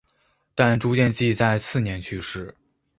[0.55, 2.55] 但朱见济在次年去世。